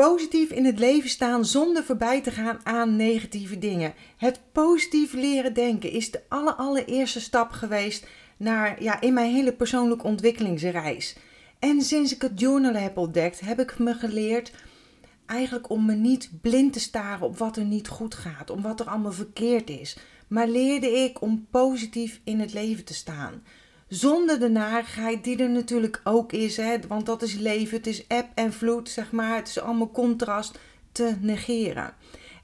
[0.00, 3.94] Positief in het leven staan zonder voorbij te gaan aan negatieve dingen.
[4.16, 10.06] Het positief leren denken is de allereerste stap geweest naar, ja, in mijn hele persoonlijke
[10.06, 11.16] ontwikkelingsreis.
[11.58, 14.52] En sinds ik het journalen heb ontdekt, heb ik me geleerd
[15.26, 18.80] eigenlijk om me niet blind te staren op wat er niet goed gaat, om wat
[18.80, 19.96] er allemaal verkeerd is.
[20.28, 23.42] Maar leerde ik om positief in het leven te staan.
[23.90, 28.06] Zonder de narigheid die er natuurlijk ook is, hè, want dat is leven, het is
[28.06, 30.58] eb en vloed, zeg maar, het is allemaal contrast
[30.92, 31.92] te negeren.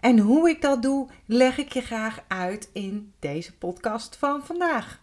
[0.01, 5.01] En hoe ik dat doe, leg ik je graag uit in deze podcast van vandaag.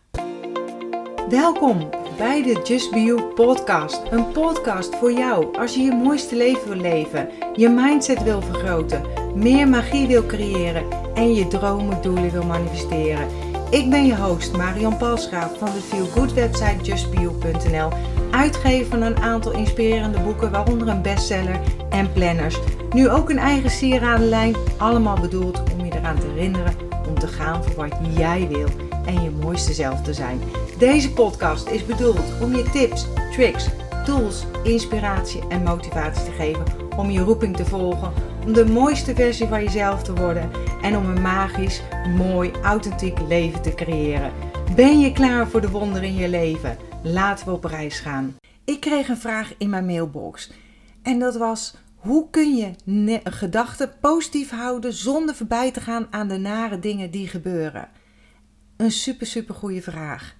[1.29, 4.01] Welkom bij de Just Be You podcast.
[4.11, 9.01] Een podcast voor jou als je je mooiste leven wil leven, je mindset wil vergroten,
[9.35, 13.52] meer magie wil creëren en je dromen doelen wil manifesteren.
[13.73, 17.89] Ik ben je host Marion Palsgraaf van de Feel Good website justbeyou.nl,
[18.31, 21.59] uitgever van een aantal inspirerende boeken, waaronder een bestseller
[21.89, 22.59] en planners.
[22.91, 26.75] Nu ook een eigen sieradenlijn, allemaal bedoeld om je eraan te herinneren
[27.07, 28.67] om te gaan voor wat jij wil
[29.05, 30.41] en je mooiste zelf te zijn.
[30.77, 33.67] Deze podcast is bedoeld om je tips, tricks,
[34.05, 36.63] tools, inspiratie en motivatie te geven
[36.97, 38.13] om je roeping te volgen,
[38.45, 41.81] om de mooiste versie van jezelf te worden en om een magisch,
[42.15, 44.33] mooi, authentiek leven te creëren.
[44.75, 46.77] Ben je klaar voor de wonderen in je leven?
[47.03, 48.35] Laten we op reis gaan.
[48.65, 50.51] Ik kreeg een vraag in mijn mailbox
[51.01, 52.71] en dat was: hoe kun je
[53.23, 57.87] gedachten positief houden zonder voorbij te gaan aan de nare dingen die gebeuren?
[58.77, 60.35] Een super, super goede vraag.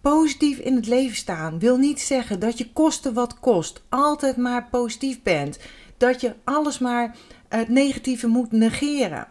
[0.00, 4.68] Positief in het leven staan wil niet zeggen dat je koste wat kost altijd maar
[4.70, 5.58] positief bent.
[5.98, 7.16] Dat je alles maar
[7.48, 9.28] het negatieve moet negeren.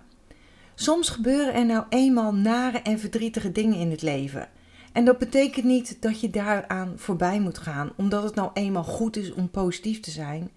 [0.76, 4.50] Soms gebeuren er nou eenmaal nare en verdrietige dingen in het leven.
[4.94, 9.18] En dat betekent niet dat je daaraan voorbij moet gaan, omdat het nou eenmaal goed
[9.18, 10.52] is om positief te zijn.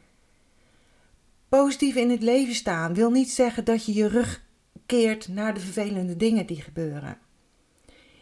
[1.48, 4.42] Positief in het leven staan wil niet zeggen dat je je rug
[4.86, 7.18] keert naar de vervelende dingen die gebeuren.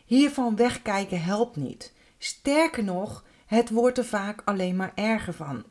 [0.05, 1.93] Hiervan wegkijken helpt niet.
[2.19, 5.65] Sterker nog, het wordt er vaak alleen maar erger van.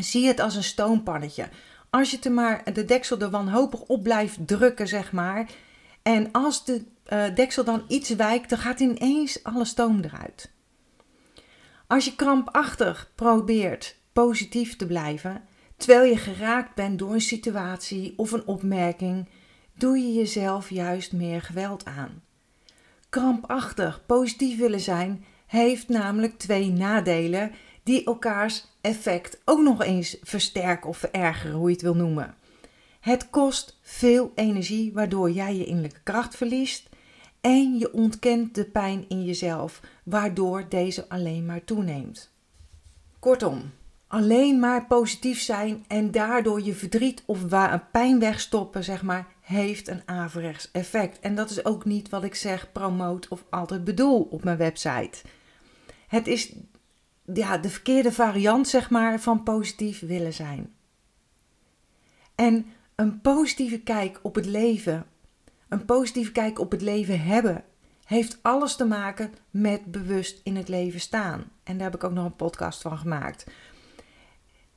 [0.00, 1.48] Zie het als een stoompannetje.
[1.90, 5.50] Als je er maar de deksel er wanhopig op blijft drukken, zeg maar.
[6.02, 10.50] En als de uh, deksel dan iets wijkt, dan gaat ineens alle stoom eruit.
[11.86, 15.42] Als je krampachtig probeert positief te blijven,
[15.76, 19.28] terwijl je geraakt bent door een situatie of een opmerking,
[19.74, 22.22] doe je jezelf juist meer geweld aan
[23.08, 27.52] krampachtig positief willen zijn, heeft namelijk twee nadelen
[27.88, 32.34] die elkaars effect ook nog eens versterken of verergeren, hoe je het wil noemen.
[33.00, 36.88] Het kost veel energie, waardoor jij je innerlijke kracht verliest.
[37.40, 42.30] En je ontkent de pijn in jezelf, waardoor deze alleen maar toeneemt.
[43.18, 43.70] Kortom,
[44.06, 47.38] alleen maar positief zijn en daardoor je verdriet of
[47.90, 51.20] pijn wegstoppen, zeg maar, heeft een averechts effect.
[51.20, 55.18] En dat is ook niet wat ik zeg, promote of altijd bedoel op mijn website.
[56.08, 56.52] Het is
[57.34, 60.74] ja, de verkeerde variant, zeg maar, van positief willen zijn.
[62.34, 65.06] En een positieve kijk op het leven,
[65.68, 67.64] een positieve kijk op het leven hebben,
[68.04, 71.44] heeft alles te maken met bewust in het leven staan.
[71.62, 73.46] En daar heb ik ook nog een podcast van gemaakt.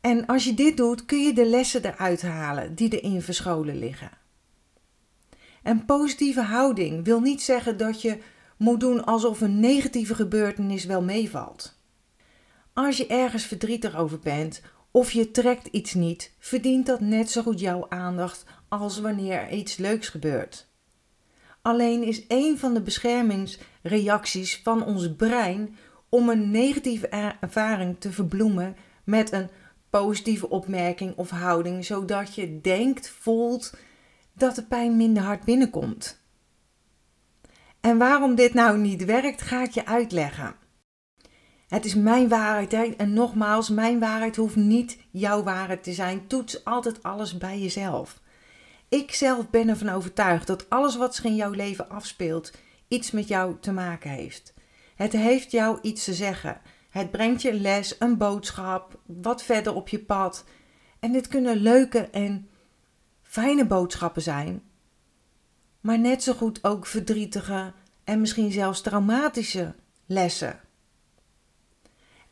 [0.01, 4.11] En als je dit doet, kun je de lessen eruit halen die erin verscholen liggen.
[5.63, 8.17] En positieve houding wil niet zeggen dat je
[8.57, 11.79] moet doen alsof een negatieve gebeurtenis wel meevalt.
[12.73, 14.61] Als je ergens verdrietig over bent
[14.91, 19.51] of je trekt iets niet, verdient dat net zo goed jouw aandacht als wanneer er
[19.51, 20.69] iets leuks gebeurt.
[21.61, 25.75] Alleen is een van de beschermingsreacties van ons brein
[26.09, 27.07] om een negatieve
[27.41, 29.49] ervaring te verbloemen met een
[29.89, 33.73] positieve opmerking of houding, zodat je denkt, voelt
[34.33, 36.19] dat de pijn minder hard binnenkomt.
[37.79, 40.55] En waarom dit nou niet werkt, ga ik je uitleggen.
[41.71, 42.95] Het is mijn waarheid.
[42.95, 46.27] En nogmaals, mijn waarheid hoeft niet jouw waarheid te zijn.
[46.27, 48.21] Toets altijd alles bij jezelf.
[48.89, 52.51] Ik zelf ben ervan overtuigd dat alles wat zich in jouw leven afspeelt,
[52.87, 54.53] iets met jou te maken heeft.
[54.95, 56.61] Het heeft jou iets te zeggen.
[56.89, 60.45] Het brengt je les, een boodschap, wat verder op je pad.
[60.99, 62.49] En dit kunnen leuke en
[63.21, 64.63] fijne boodschappen zijn,
[65.81, 67.73] maar net zo goed ook verdrietige
[68.03, 69.75] en misschien zelfs traumatische
[70.05, 70.59] lessen.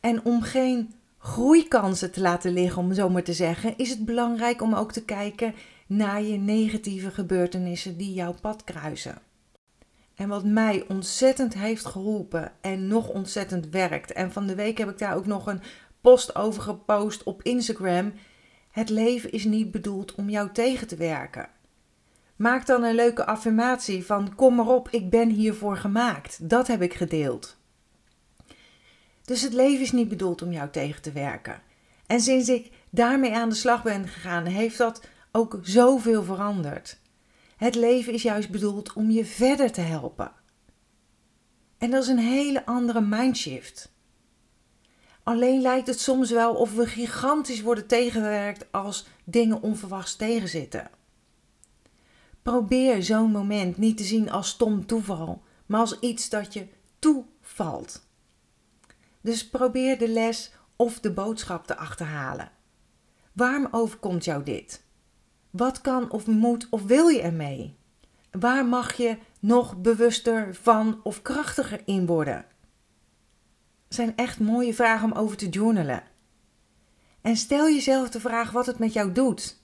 [0.00, 4.62] En om geen groeikansen te laten liggen, om zo maar te zeggen, is het belangrijk
[4.62, 5.54] om ook te kijken
[5.86, 9.18] naar je negatieve gebeurtenissen die jouw pad kruisen.
[10.14, 14.12] En wat mij ontzettend heeft geholpen en nog ontzettend werkt.
[14.12, 15.62] En van de week heb ik daar ook nog een
[16.00, 18.12] post over gepost op Instagram
[18.70, 21.48] Het leven is niet bedoeld om jou tegen te werken.
[22.36, 26.48] Maak dan een leuke affirmatie van kom maar op, ik ben hiervoor gemaakt.
[26.48, 27.59] Dat heb ik gedeeld.
[29.30, 31.62] Dus het leven is niet bedoeld om jou tegen te werken.
[32.06, 36.98] En sinds ik daarmee aan de slag ben gegaan, heeft dat ook zoveel veranderd.
[37.56, 40.32] Het leven is juist bedoeld om je verder te helpen.
[41.78, 43.92] En dat is een hele andere mindshift.
[45.22, 50.90] Alleen lijkt het soms wel of we gigantisch worden tegengewerkt als dingen onverwachts tegenzitten.
[52.42, 56.66] Probeer zo'n moment niet te zien als stom toeval, maar als iets dat je
[56.98, 58.08] toevalt.
[59.20, 62.50] Dus probeer de les of de boodschap te achterhalen.
[63.32, 64.84] Waarom overkomt jou dit?
[65.50, 67.76] Wat kan of moet of wil je ermee?
[68.30, 72.44] Waar mag je nog bewuster van of krachtiger in worden?
[73.94, 76.02] zijn echt mooie vragen om over te journalen.
[77.20, 79.62] En stel jezelf de vraag wat het met jou doet.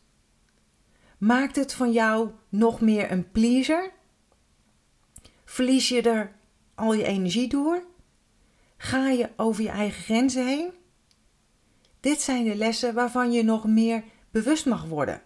[1.19, 3.93] Maakt het van jou nog meer een pleaser?
[5.45, 6.33] Verlies je er
[6.75, 7.85] al je energie door?
[8.77, 10.71] Ga je over je eigen grenzen heen?
[12.01, 15.23] Dit zijn de lessen waarvan je nog meer bewust mag worden.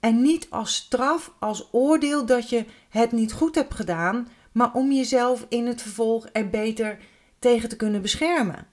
[0.00, 4.92] En niet als straf, als oordeel dat je het niet goed hebt gedaan, maar om
[4.92, 6.98] jezelf in het vervolg er beter
[7.38, 8.66] tegen te kunnen beschermen.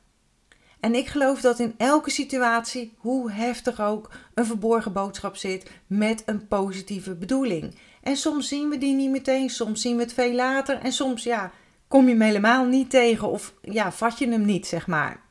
[0.80, 6.24] En ik geloof dat in elke situatie, hoe heftig ook, een verborgen boodschap zit met
[6.26, 7.76] een positieve bedoeling.
[8.04, 11.24] En soms zien we die niet meteen, soms zien we het veel later en soms
[11.24, 11.52] ja,
[11.90, 15.22] kom je hem helemaal niet tegen of ja, vat je hem niet, zeg maar.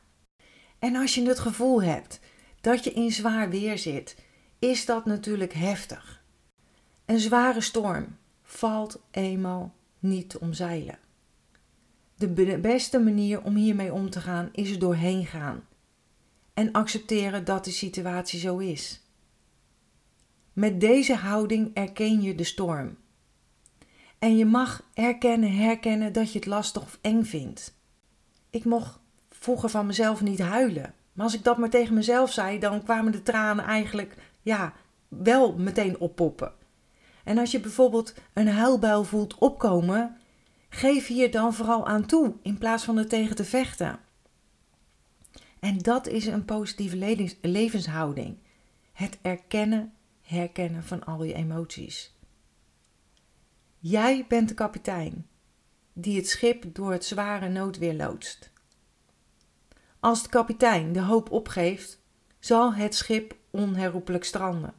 [0.79, 2.19] En als je het gevoel hebt
[2.61, 4.17] dat je in zwaar weer zit,
[4.59, 6.23] is dat natuurlijk heftig.
[7.05, 10.99] Een zware storm valt eenmaal niet te omzeilen.
[12.15, 15.67] De beste manier om hiermee om te gaan is er doorheen gaan
[16.53, 19.01] en accepteren dat de situatie zo is.
[20.53, 22.97] Met deze houding erken je de storm.
[24.19, 27.77] En je mag erkennen, herkennen dat je het lastig of eng vindt.
[28.49, 28.99] Ik mocht
[29.29, 30.93] vroeger van mezelf niet huilen.
[31.13, 34.73] Maar als ik dat maar tegen mezelf zei, dan kwamen de tranen eigenlijk ja,
[35.07, 36.51] wel meteen oppoppen.
[37.23, 40.19] En als je bijvoorbeeld een huilbuil voelt opkomen,
[40.69, 43.99] Geef hier dan vooral aan toe in plaats van er tegen te vechten.
[45.59, 48.37] En dat is een positieve levenshouding.
[48.93, 52.13] Het erkennen, herkennen van al je emoties.
[53.81, 55.27] Jij bent de kapitein
[55.93, 58.51] die het schip door het zware noodweer loodst.
[59.99, 62.01] Als de kapitein de hoop opgeeft,
[62.39, 64.73] zal het schip onherroepelijk stranden.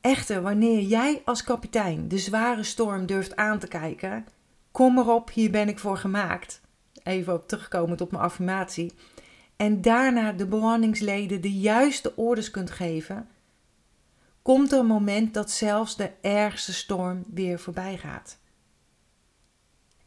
[0.00, 4.26] Echter, wanneer jij als kapitein de zware storm durft aan te kijken,
[4.72, 6.60] kom erop, hier ben ik voor gemaakt.
[7.02, 8.92] Even op terugkomend op mijn affirmatie.
[9.56, 13.28] En daarna de bemanningsleden de juiste orders kunt geven,
[14.42, 18.38] komt er een moment dat zelfs de ergste storm weer voorbij gaat.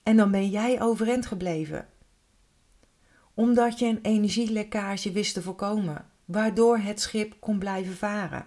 [0.04, 1.88] En dan ben jij overeind gebleven.
[3.33, 8.45] Omdat je een energielekkage wist te voorkomen, waardoor het schip kon blijven varen.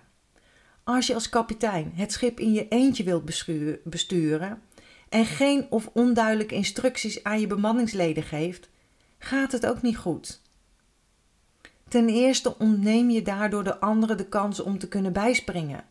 [0.84, 3.24] Als je als kapitein het schip in je eentje wilt
[3.84, 4.62] besturen
[5.08, 8.68] en geen of onduidelijke instructies aan je bemanningsleden geeft,
[9.18, 10.42] gaat het ook niet goed.
[11.94, 15.84] Ten eerste ontneem je daardoor de anderen de kans om te kunnen bijspringen.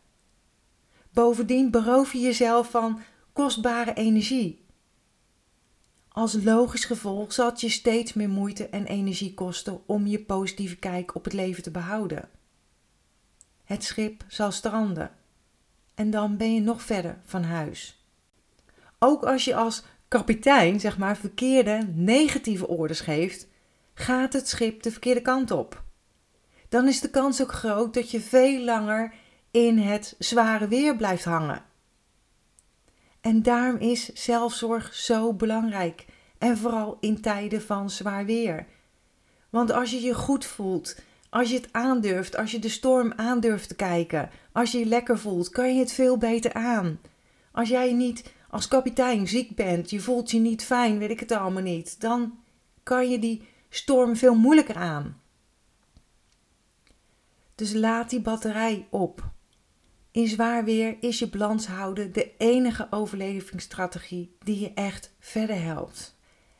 [1.13, 3.01] Bovendien beroof je jezelf van
[3.33, 4.65] kostbare energie.
[6.09, 10.75] Als logisch gevolg zal het je steeds meer moeite en energie kosten om je positieve
[10.75, 12.29] kijk op het leven te behouden.
[13.63, 15.11] Het schip zal stranden.
[15.95, 18.05] En dan ben je nog verder van huis.
[18.99, 23.47] Ook als je als kapitein, zeg maar, verkeerde, negatieve orders geeft,
[23.93, 25.82] gaat het schip de verkeerde kant op.
[26.73, 29.13] Dan is de kans ook groot dat je veel langer
[29.51, 31.61] in het zware weer blijft hangen.
[33.21, 36.05] En daarom is zelfzorg zo belangrijk.
[36.37, 38.65] En vooral in tijden van zwaar weer.
[39.49, 40.95] Want als je je goed voelt
[41.29, 45.19] als je het aandurft, als je de storm aandurft te kijken, als je je lekker
[45.19, 46.99] voelt, kan je het veel beter aan.
[47.51, 51.31] Als jij niet als kapitein ziek bent, je voelt je niet fijn, weet ik het
[51.31, 52.37] allemaal niet, dan
[52.83, 55.21] kan je die storm veel moeilijker aan.
[57.55, 59.31] Dus laat die batterij op.
[60.11, 66.17] In zwaar weer is je balans houden de enige overlevingsstrategie die je echt verder helpt.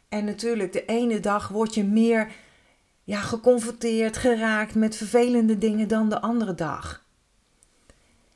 [0.10, 2.32] En natuurlijk, de ene dag word je meer
[3.04, 7.06] ja, geconfronteerd, geraakt met vervelende dingen dan de andere dag.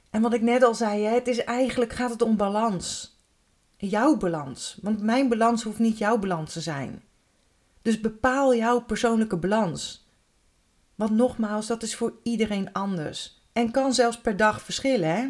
[0.09, 3.17] En wat ik net al zei, het is eigenlijk gaat het om balans.
[3.77, 4.77] Jouw balans.
[4.81, 7.03] Want mijn balans hoeft niet jouw balans te zijn.
[7.81, 10.06] Dus bepaal jouw persoonlijke balans.
[10.97, 13.41] Want nogmaals, dat is voor iedereen anders.
[13.53, 15.15] En kan zelfs per dag verschillen.
[15.15, 15.27] Hè?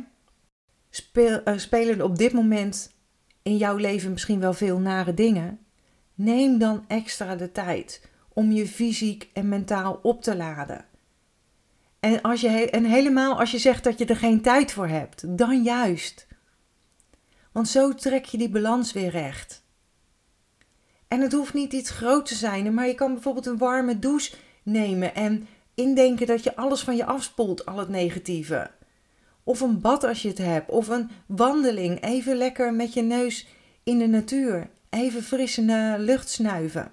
[1.13, 2.91] Uh, spelen op dit moment
[3.41, 5.59] in jouw leven misschien wel veel nare dingen.
[6.13, 10.85] Neem dan extra de tijd om je fysiek en mentaal op te laden.
[11.99, 15.37] En, als je, en helemaal als je zegt dat je er geen tijd voor hebt,
[15.37, 16.27] dan juist.
[17.51, 19.63] Want zo trek je die balans weer recht.
[21.07, 24.35] En het hoeft niet iets groot te zijn, maar je kan bijvoorbeeld een warme douche
[24.63, 25.47] nemen en
[25.77, 28.71] indenken dat je alles van je afspoelt, al het negatieve.
[29.43, 33.47] Of een bad als je het hebt, of een wandeling, even lekker met je neus
[33.83, 36.91] in de natuur, even frisse lucht snuiven.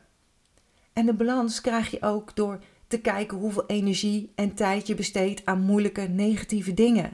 [0.93, 5.45] En de balans krijg je ook door te kijken hoeveel energie en tijd je besteedt
[5.45, 7.13] aan moeilijke negatieve dingen.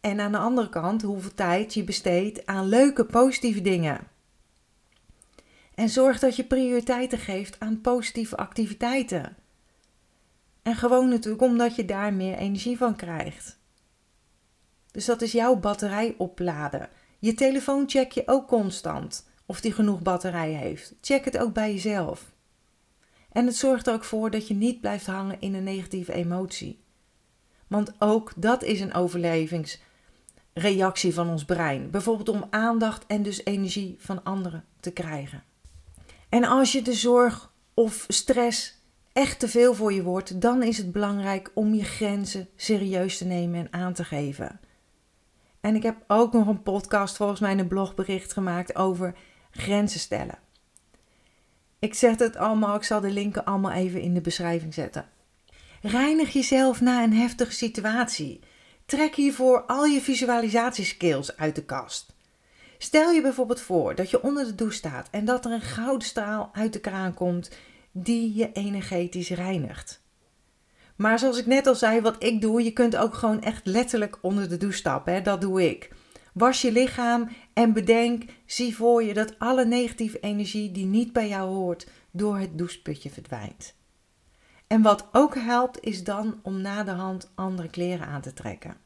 [0.00, 4.00] En aan de andere kant hoeveel tijd je besteedt aan leuke positieve dingen.
[5.74, 9.36] En zorg dat je prioriteiten geeft aan positieve activiteiten.
[10.68, 13.58] En gewoon natuurlijk omdat je daar meer energie van krijgt.
[14.90, 16.88] Dus dat is jouw batterij opladen.
[17.18, 20.94] Je telefoon check je ook constant of die genoeg batterij heeft.
[21.00, 22.32] Check het ook bij jezelf.
[23.32, 26.80] En het zorgt er ook voor dat je niet blijft hangen in een negatieve emotie.
[27.66, 31.90] Want ook dat is een overlevingsreactie van ons brein.
[31.90, 35.42] Bijvoorbeeld om aandacht en dus energie van anderen te krijgen.
[36.28, 38.77] En als je de zorg of stress
[39.18, 43.24] echt te veel voor je wordt, dan is het belangrijk om je grenzen serieus te
[43.24, 44.60] nemen en aan te geven.
[45.60, 49.14] En ik heb ook nog een podcast, volgens mij een blogbericht gemaakt over
[49.50, 50.38] grenzen stellen.
[51.78, 55.08] Ik zeg het allemaal, ik zal de linken allemaal even in de beschrijving zetten.
[55.82, 58.40] Reinig jezelf na een heftige situatie.
[58.86, 62.14] Trek hiervoor al je visualisatieskills uit de kast.
[62.78, 66.08] Stel je bijvoorbeeld voor dat je onder de douche staat en dat er een gouden
[66.08, 67.50] straal uit de kraan komt
[68.04, 70.02] die je energetisch reinigt.
[70.96, 74.18] Maar zoals ik net al zei, wat ik doe, je kunt ook gewoon echt letterlijk
[74.20, 75.12] onder de douche stappen.
[75.12, 75.22] Hè?
[75.22, 75.90] Dat doe ik.
[76.32, 81.28] Was je lichaam en bedenk, zie voor je dat alle negatieve energie die niet bij
[81.28, 83.74] jou hoort, door het doucheputje verdwijnt.
[84.66, 88.76] En wat ook helpt, is dan om na de hand andere kleren aan te trekken.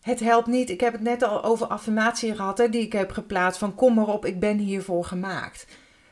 [0.00, 3.10] Het helpt niet, ik heb het net al over affirmatie gehad, hè, die ik heb
[3.10, 5.66] geplaatst van kom maar op, ik ben hiervoor gemaakt.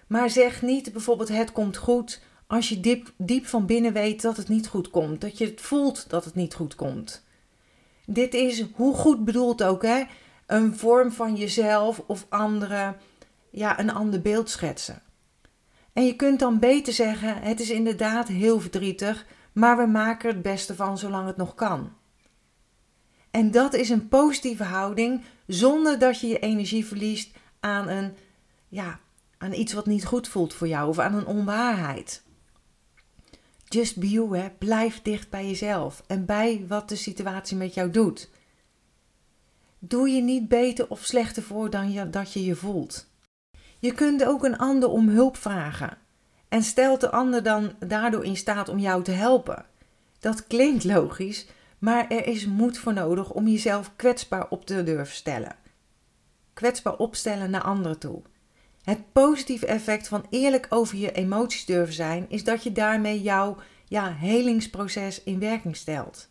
[0.06, 4.36] Maar zeg niet bijvoorbeeld het komt goed als je diep, diep van binnen weet dat
[4.36, 7.24] het niet goed komt, dat je het voelt dat het niet goed komt.
[8.06, 10.02] Dit is hoe goed bedoeld ook, hè?
[10.46, 12.96] een vorm van jezelf of anderen,
[13.50, 15.02] ja, een ander beeld schetsen.
[15.92, 20.42] En je kunt dan beter zeggen: het is inderdaad heel verdrietig, maar we maken het
[20.42, 21.92] beste van zolang het nog kan.
[23.30, 28.16] En dat is een positieve houding zonder dat je je energie verliest aan een
[28.68, 28.98] ja,
[29.38, 32.22] aan iets wat niet goed voelt voor jou of aan een onwaarheid.
[33.64, 34.50] Just be you, hè.
[34.58, 38.30] blijf dicht bij jezelf en bij wat de situatie met jou doet.
[39.78, 43.06] Doe je niet beter of slechter voor dan je, dat je je voelt.
[43.78, 45.98] Je kunt ook een ander om hulp vragen
[46.48, 49.64] en stelt de ander dan daardoor in staat om jou te helpen.
[50.18, 51.46] Dat klinkt logisch,
[51.78, 55.56] maar er is moed voor nodig om jezelf kwetsbaar op te durven stellen.
[56.52, 58.22] Kwetsbaar opstellen naar anderen toe.
[58.86, 63.56] Het positieve effect van eerlijk over je emoties durven zijn, is dat je daarmee jouw
[63.84, 66.28] ja, helingsproces in werking stelt.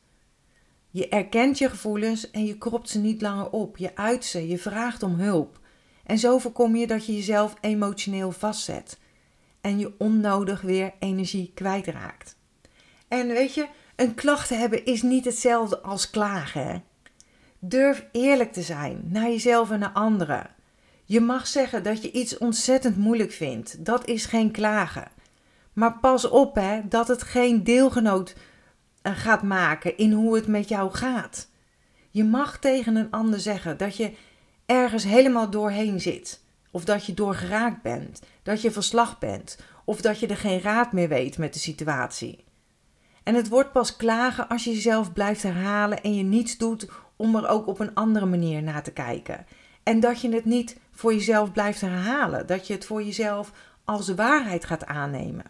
[0.89, 3.77] Je erkent je gevoelens en je kropt ze niet langer op.
[3.77, 5.59] Je uit ze, je vraagt om hulp.
[6.05, 8.99] En zo voorkom je dat je jezelf emotioneel vastzet
[9.61, 12.37] en je onnodig weer energie kwijtraakt.
[13.07, 16.83] En weet je, een klacht hebben is niet hetzelfde als klagen.
[17.59, 20.54] Durf eerlijk te zijn naar jezelf en naar anderen.
[21.05, 23.85] Je mag zeggen dat je iets ontzettend moeilijk vindt.
[23.85, 25.07] Dat is geen klagen.
[25.73, 28.35] Maar pas op hè, dat het geen deelgenoot
[29.01, 31.49] eh, gaat maken in hoe het met jou gaat.
[32.09, 34.11] Je mag tegen een ander zeggen dat je
[34.65, 36.43] ergens helemaal doorheen zit.
[36.71, 40.91] Of dat je doorgeraakt bent, dat je verslag bent, of dat je er geen raad
[40.91, 42.43] meer weet met de situatie.
[43.23, 47.35] En het wordt pas klagen als je jezelf blijft herhalen en je niets doet om
[47.35, 49.45] er ook op een andere manier naar te kijken.
[49.83, 52.47] En dat je het niet voor jezelf blijft herhalen.
[52.47, 53.51] Dat je het voor jezelf
[53.83, 55.45] als waarheid gaat aannemen.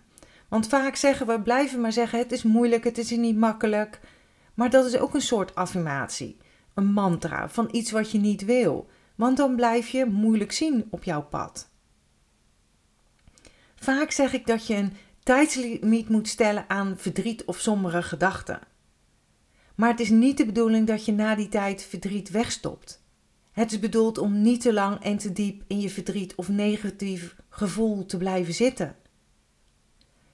[0.48, 4.00] Want vaak zeggen we, blijven maar zeggen, het is moeilijk, het is niet makkelijk.
[4.54, 6.38] Maar dat is ook een soort affirmatie.
[6.74, 8.90] Een mantra van iets wat je niet wil.
[9.16, 11.70] Want dan blijf je moeilijk zien op jouw pad.
[13.76, 18.60] Vaak zeg ik dat je een tijdslimiet moet stellen aan verdriet of sombere gedachten.
[19.76, 23.05] Maar het is niet de bedoeling dat je na die tijd verdriet wegstopt.
[23.56, 27.36] Het is bedoeld om niet te lang en te diep in je verdriet of negatief
[27.50, 28.96] gevoel te blijven zitten.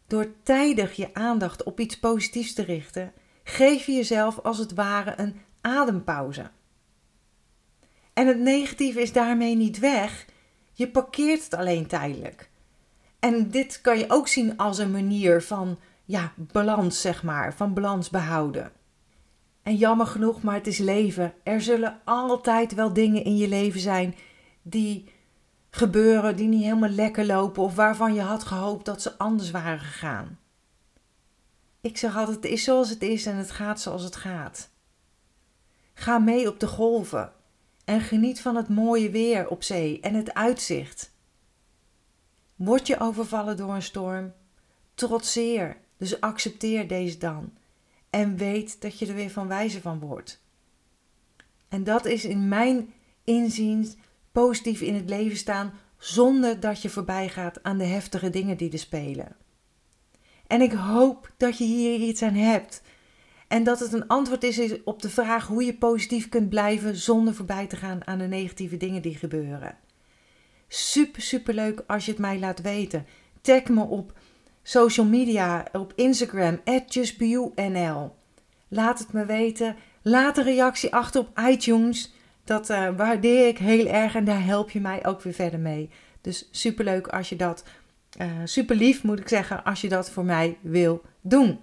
[0.07, 3.13] Door tijdig je aandacht op iets positiefs te richten,
[3.43, 6.49] geef je jezelf als het ware een adempauze.
[8.13, 10.25] En het negatieve is daarmee niet weg,
[10.71, 12.49] je parkeert het alleen tijdelijk.
[13.19, 17.73] En dit kan je ook zien als een manier van ja, balans, zeg maar, van
[17.73, 18.71] balans behouden.
[19.63, 21.33] En jammer genoeg, maar het is leven.
[21.43, 24.15] Er zullen altijd wel dingen in je leven zijn
[24.61, 25.09] die
[25.69, 29.79] gebeuren, die niet helemaal lekker lopen of waarvan je had gehoopt dat ze anders waren
[29.79, 30.39] gegaan.
[31.81, 34.69] Ik zeg altijd: het is zoals het is en het gaat zoals het gaat.
[35.93, 37.31] Ga mee op de golven
[37.85, 41.11] en geniet van het mooie weer op zee en het uitzicht.
[42.55, 44.33] Word je overvallen door een storm?
[44.93, 47.53] Trotseer, dus accepteer deze dan.
[48.11, 50.43] En weet dat je er weer van wijzer van wordt.
[51.69, 53.95] En dat is in mijn inziens
[54.31, 58.71] positief in het leven staan zonder dat je voorbij gaat aan de heftige dingen die
[58.71, 59.35] er spelen.
[60.47, 62.81] En ik hoop dat je hier iets aan hebt.
[63.47, 67.35] En dat het een antwoord is op de vraag hoe je positief kunt blijven zonder
[67.35, 69.77] voorbij te gaan aan de negatieve dingen die gebeuren.
[70.67, 73.05] Super, super leuk als je het mij laat weten.
[73.41, 74.13] Tag me op
[74.63, 78.11] social media, op Instagram, justbeyou.nl.
[78.67, 79.75] Laat het me weten.
[80.01, 82.13] Laat een reactie achter op iTunes.
[82.43, 85.89] Dat uh, waardeer ik heel erg en daar help je mij ook weer verder mee.
[86.21, 87.63] Dus super leuk als je dat,
[88.21, 91.59] uh, super lief moet ik zeggen, als je dat voor mij wil doen.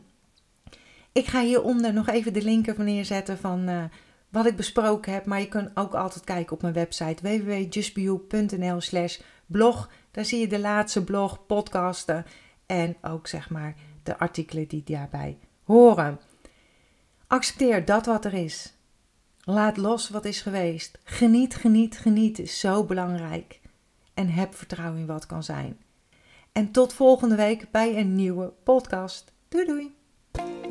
[1.12, 3.84] Ik ga hieronder nog even de link neerzetten van uh,
[4.28, 5.26] wat ik besproken heb.
[5.26, 9.90] Maar je kunt ook altijd kijken op mijn website www.justbeyou.nl slash blog.
[10.10, 12.24] Daar zie je de laatste blog, podcasten
[12.68, 16.20] en ook zeg maar de artikelen die daarbij horen.
[17.26, 18.74] Accepteer dat wat er is.
[19.44, 20.98] Laat los wat is geweest.
[21.04, 23.60] Geniet, geniet, geniet is zo belangrijk.
[24.14, 25.78] En heb vertrouwen in wat kan zijn.
[26.52, 29.32] En tot volgende week bij een nieuwe podcast.
[29.48, 29.94] Doei doei!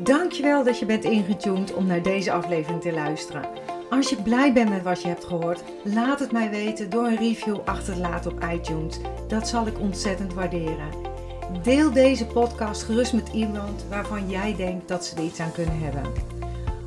[0.02, 3.48] Dankjewel dat je bent ingetuned om naar deze aflevering te luisteren.
[3.90, 7.16] Als je blij bent met wat je hebt gehoord, laat het mij weten door een
[7.16, 8.98] review achter te laten op iTunes.
[9.28, 11.07] Dat zal ik ontzettend waarderen.
[11.62, 15.78] Deel deze podcast gerust met iemand waarvan jij denkt dat ze er iets aan kunnen
[15.78, 16.02] hebben.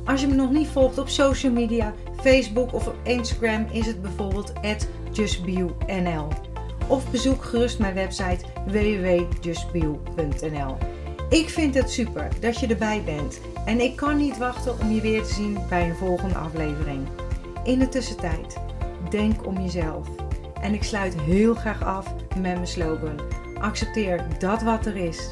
[0.04, 4.02] Als je me nog niet volgt op social media, Facebook of op Instagram, is het
[4.02, 4.52] bijvoorbeeld
[5.12, 6.28] justbio.nl.
[6.86, 10.76] Of bezoek gerust mijn website www.justbio.nl.
[11.28, 15.00] Ik vind het super dat je erbij bent en ik kan niet wachten om je
[15.00, 17.06] weer te zien bij een volgende aflevering.
[17.64, 18.56] In de tussentijd,
[19.10, 20.08] denk om jezelf.
[20.60, 23.31] En ik sluit heel graag af met mijn slogan.
[23.62, 25.28] Accepteer dat wat er is.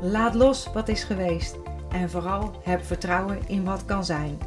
[0.00, 1.56] Laat los wat is geweest.
[1.90, 4.38] En vooral heb vertrouwen in wat kan zijn.